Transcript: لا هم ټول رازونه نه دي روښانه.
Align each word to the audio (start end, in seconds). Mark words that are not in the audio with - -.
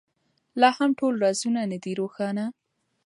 لا 0.61 0.69
هم 0.79 0.91
ټول 0.99 1.13
رازونه 1.23 1.61
نه 1.71 1.77
دي 1.83 1.93
روښانه. 1.99 2.45